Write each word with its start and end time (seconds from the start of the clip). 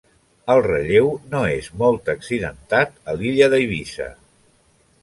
El 0.53 0.61
relleu 0.67 1.11
no 1.33 1.43
és 1.57 1.69
molt 1.83 2.11
accidentat 2.15 2.99
a 3.13 3.17
l'illa 3.21 3.53
d'Eivissa. 3.57 4.11